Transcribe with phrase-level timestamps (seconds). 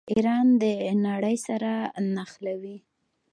[0.13, 0.63] ایران د
[1.07, 1.71] نړۍ سره
[2.13, 2.77] نښلوي.